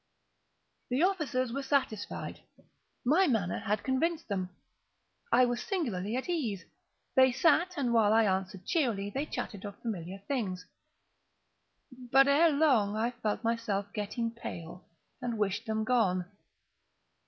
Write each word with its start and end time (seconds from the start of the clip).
The 0.89 1.03
officers 1.03 1.53
were 1.53 1.61
satisfied. 1.61 2.41
My 3.05 3.27
manner 3.27 3.59
had 3.59 3.83
convinced 3.83 4.29
them. 4.29 4.49
I 5.31 5.45
was 5.45 5.61
singularly 5.61 6.15
at 6.15 6.27
ease. 6.27 6.65
They 7.13 7.31
sat, 7.31 7.75
and 7.77 7.93
while 7.93 8.11
I 8.11 8.23
answered 8.23 8.65
cheerily, 8.65 9.11
they 9.11 9.27
chatted 9.27 9.63
of 9.63 9.77
familiar 9.77 10.17
things. 10.27 10.65
But, 11.91 12.27
ere 12.27 12.49
long, 12.49 12.95
I 12.95 13.11
felt 13.11 13.43
myself 13.43 13.93
getting 13.93 14.31
pale 14.31 14.83
and 15.21 15.37
wished 15.37 15.67
them 15.67 15.83
gone. 15.83 16.25